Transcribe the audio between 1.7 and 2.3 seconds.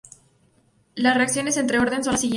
orden, son las siguientes.